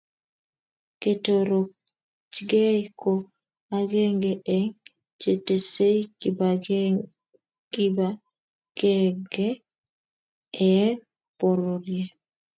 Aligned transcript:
Ketorochgei 1.01 2.79
ko 2.99 3.11
akenge 3.77 4.31
eng 4.55 4.69
chetesei 5.21 5.99
kibakebge 8.75 9.49
ebng 10.65 11.01
bororie. 11.37 12.03